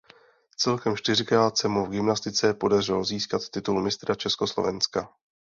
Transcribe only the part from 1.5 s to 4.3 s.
se mu v gymnastice podařilo získat titul mistra